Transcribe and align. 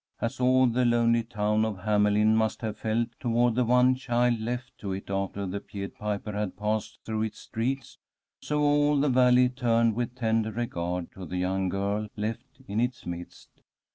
As 0.19 0.39
all 0.39 0.65
the 0.65 0.83
lonely 0.83 1.21
town 1.23 1.63
of 1.63 1.77
Hamelin 1.83 2.35
must 2.35 2.63
have 2.63 2.75
felt 2.79 3.09
toward 3.19 3.53
the 3.53 3.63
one 3.63 3.93
child 3.93 4.39
left 4.39 4.75
to 4.79 4.93
it 4.93 5.11
after 5.11 5.45
the 5.45 5.59
Pied 5.59 5.93
Piper 5.93 6.31
had 6.31 6.57
passed 6.57 6.97
through 7.05 7.21
its 7.21 7.37
streets, 7.41 7.99
so 8.41 8.61
all 8.61 8.99
the 8.99 9.09
Valley 9.09 9.47
turned 9.47 9.93
with 9.93 10.15
tender 10.15 10.51
regard 10.51 11.11
to 11.11 11.27
the 11.27 11.37
young 11.37 11.69
girl 11.69 12.07
left 12.17 12.61
in 12.67 12.79
its 12.79 13.05
midst. 13.05 13.61